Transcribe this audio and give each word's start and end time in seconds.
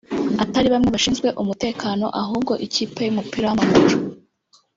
atari 0.43 0.67
bamwe 0.73 0.89
bashinzwe 0.95 1.27
umutekano 1.41 2.05
ahubwo 2.21 2.53
ikipe 2.65 2.99
y’umupira 3.03 3.45
w’amaguru 3.47 3.95